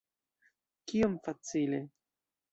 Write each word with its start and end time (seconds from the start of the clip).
Kiom 0.91 1.17
facile! 1.27 1.83